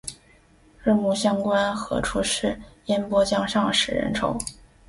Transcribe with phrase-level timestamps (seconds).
[0.81, 2.59] 日暮乡关何处是？
[2.85, 4.35] 烟波江上使人愁。